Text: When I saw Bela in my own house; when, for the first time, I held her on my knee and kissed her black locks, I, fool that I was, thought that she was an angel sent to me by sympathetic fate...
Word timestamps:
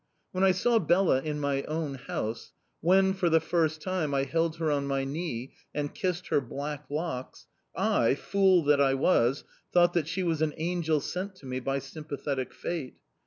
When 0.31 0.43
I 0.43 0.51
saw 0.51 0.79
Bela 0.79 1.21
in 1.21 1.39
my 1.39 1.61
own 1.65 1.93
house; 1.93 2.53
when, 2.79 3.13
for 3.13 3.29
the 3.29 3.39
first 3.39 3.83
time, 3.83 4.15
I 4.15 4.23
held 4.23 4.55
her 4.55 4.71
on 4.71 4.87
my 4.87 5.03
knee 5.03 5.53
and 5.75 5.93
kissed 5.93 6.29
her 6.29 6.41
black 6.41 6.85
locks, 6.89 7.45
I, 7.75 8.15
fool 8.15 8.63
that 8.63 8.81
I 8.81 8.95
was, 8.95 9.43
thought 9.71 9.93
that 9.93 10.07
she 10.07 10.23
was 10.23 10.41
an 10.41 10.55
angel 10.57 11.01
sent 11.01 11.35
to 11.35 11.45
me 11.45 11.59
by 11.59 11.77
sympathetic 11.77 12.51
fate... 12.51 12.95